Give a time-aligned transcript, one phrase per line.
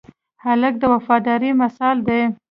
[0.43, 2.21] هلک د وفادارۍ مثال دی.